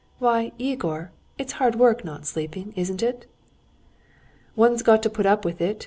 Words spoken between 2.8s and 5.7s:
it?" "One's got to put up with